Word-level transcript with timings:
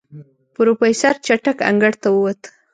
پروفيسر 0.55 1.13
چټک 1.25 1.57
انګړ 1.69 1.93
ته 2.01 2.07
ووت. 2.13 2.41